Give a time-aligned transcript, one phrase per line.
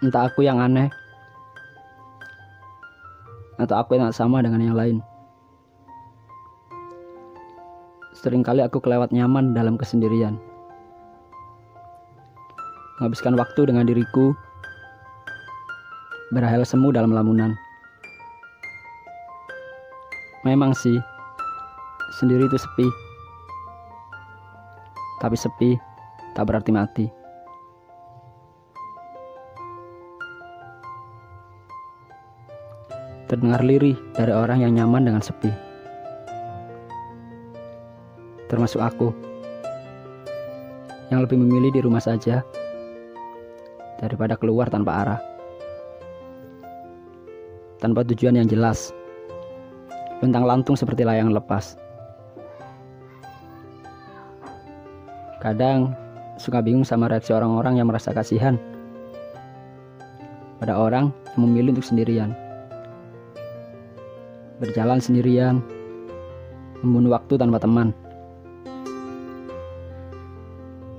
[0.00, 0.88] Entah aku yang aneh
[3.60, 4.98] atau aku yang sama dengan yang lain.
[8.16, 10.40] Seringkali aku kelewat nyaman dalam kesendirian.
[12.96, 14.32] Menghabiskan waktu dengan diriku,
[16.32, 17.52] berahel semu dalam lamunan.
[20.44, 20.96] Memang sih,
[22.16, 22.88] sendiri itu sepi.
[25.20, 25.70] Tapi sepi
[26.32, 27.19] tak berarti mati.
[33.30, 35.54] Terdengar lirih dari orang yang nyaman dengan sepi.
[38.50, 39.14] Termasuk aku.
[41.14, 42.42] Yang lebih memilih di rumah saja
[44.02, 45.20] daripada keluar tanpa arah.
[47.78, 48.90] Tanpa tujuan yang jelas.
[50.18, 51.78] Bentang lantung seperti layang lepas.
[55.38, 55.94] Kadang
[56.34, 58.58] suka bingung sama reaksi orang-orang yang merasa kasihan
[60.58, 62.49] pada orang yang memilih untuk sendirian.
[64.60, 65.64] Berjalan sendirian,
[66.84, 67.96] membunuh waktu tanpa teman.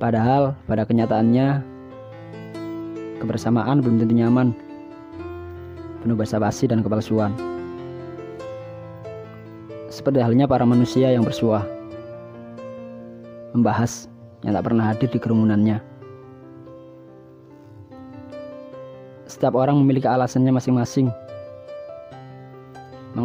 [0.00, 1.60] Padahal pada kenyataannya
[3.20, 4.56] kebersamaan belum tentu nyaman,
[6.00, 7.36] penuh basa-basi dan kepalsuan.
[9.92, 11.68] Seperti halnya para manusia yang bersuah,
[13.52, 14.08] membahas
[14.48, 15.76] yang tak pernah hadir di kerumunannya.
[19.28, 21.12] Setiap orang memiliki alasannya masing-masing.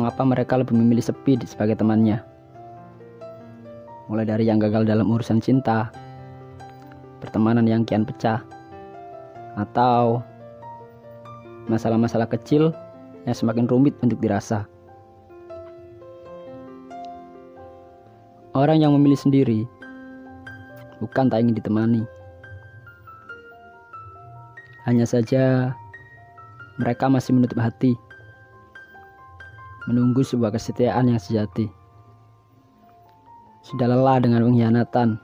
[0.08, 2.24] Mengapa mereka lebih memilih sepi sebagai temannya?
[4.08, 5.92] Mulai dari yang gagal dalam urusan cinta,
[7.20, 8.40] pertemanan yang kian pecah,
[9.60, 10.24] atau
[11.68, 12.72] masalah-masalah kecil
[13.28, 14.64] yang semakin rumit untuk dirasa.
[18.56, 19.68] Orang yang memilih sendiri
[21.04, 22.08] bukan tak ingin ditemani.
[24.88, 25.76] Hanya saja
[26.80, 27.92] mereka masih menutup hati,
[29.88, 31.72] menunggu sebuah kesetiaan yang sejati.
[33.64, 35.16] Sudah lelah dengan pengkhianatan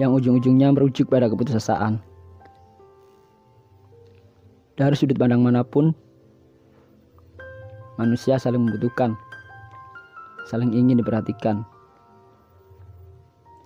[0.00, 2.00] yang ujung-ujungnya merujuk pada keputusasaan.
[4.80, 5.92] Dari sudut pandang mana pun,
[8.00, 9.12] manusia saling membutuhkan,
[10.48, 11.68] saling ingin diperhatikan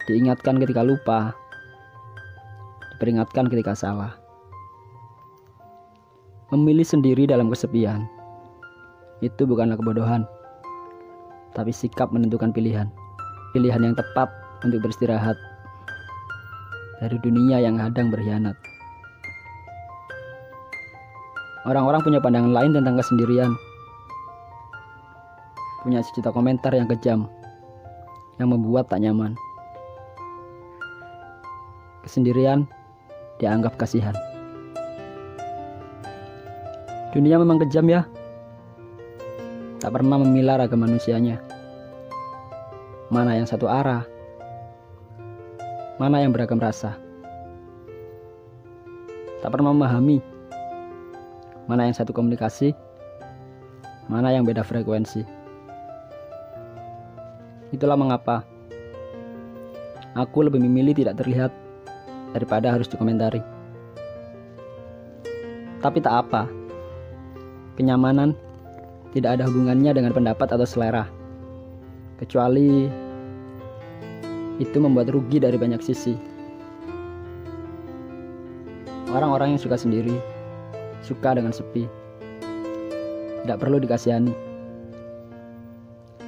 [0.05, 1.33] diingatkan ketika lupa,
[2.97, 4.13] diperingatkan ketika salah.
[6.53, 8.05] Memilih sendiri dalam kesepian
[9.21, 10.27] itu bukanlah kebodohan,
[11.55, 12.91] tapi sikap menentukan pilihan.
[13.55, 14.27] Pilihan yang tepat
[14.67, 15.39] untuk beristirahat
[16.99, 18.59] dari dunia yang kadang berkhianat.
[21.65, 23.53] Orang-orang punya pandangan lain tentang kesendirian.
[25.87, 27.29] Punya sejuta komentar yang kejam
[28.41, 29.39] yang membuat tak nyaman
[32.05, 32.69] kesendirian
[33.41, 34.15] dianggap kasihan.
[37.17, 38.05] Dunia memang kejam ya.
[39.85, 41.45] Tak pernah memilah ragam manusianya.
[43.13, 44.09] Mana yang satu arah,
[46.01, 46.97] mana yang beragam rasa.
[49.45, 50.25] Tak pernah memahami
[51.69, 52.73] mana yang satu komunikasi,
[54.09, 55.21] mana yang beda frekuensi.
[57.69, 58.41] Itulah mengapa
[60.17, 61.53] aku lebih memilih tidak terlihat
[62.33, 63.45] daripada harus dikomentari.
[65.85, 66.49] Tapi tak apa,
[67.77, 68.33] kenyamanan
[69.15, 71.07] tidak ada hubungannya dengan pendapat atau selera,
[72.19, 72.91] kecuali
[74.59, 76.19] itu membuat rugi dari banyak sisi.
[79.15, 80.19] Orang-orang yang suka sendiri,
[81.07, 81.87] suka dengan sepi,
[83.47, 84.35] tidak perlu dikasihani.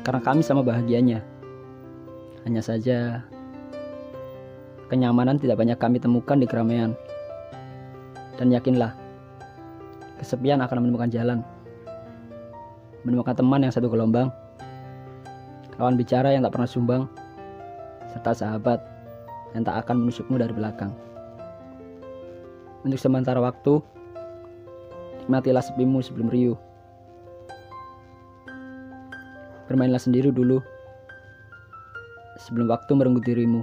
[0.07, 1.19] Karena kami sama bahagianya.
[2.47, 3.27] Hanya saja
[4.87, 6.95] Kenyamanan tidak banyak kami temukan di keramaian.
[8.39, 8.95] Dan yakinlah,
[10.23, 11.43] kesepian akan menemukan jalan.
[13.07, 14.35] Menemukan teman yang satu gelombang,
[15.79, 17.03] kawan bicara yang tak pernah sumbang,
[18.11, 18.83] serta sahabat
[19.55, 20.91] yang tak akan menusukmu dari belakang.
[22.83, 23.79] Untuk sementara waktu,
[25.23, 26.59] nikmatilah sepimu sebelum riuh.
[29.71, 30.59] Bermainlah sendiri dulu,
[32.43, 33.63] sebelum waktu merenggut dirimu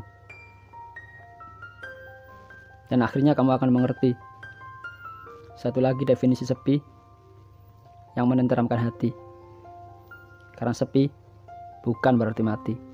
[2.94, 4.13] dan akhirnya kamu akan mengerti.
[5.57, 6.78] Satu lagi definisi sepi
[8.13, 9.23] yang menenteramkan hati.
[10.63, 11.12] Karena sepi
[11.83, 12.93] bukan berarti mati.